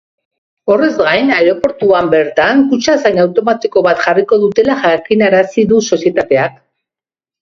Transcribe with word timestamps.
Horrez 0.75 0.95
gain, 1.01 1.27
aireportuan 1.39 2.09
bertan 2.15 2.63
kutxazain 2.73 3.21
automatiko 3.25 3.83
bat 3.89 4.01
jarriko 4.07 4.41
dutela 4.47 4.79
jakinarazi 4.87 5.67
du 5.75 5.87
sozietateak. 5.91 6.61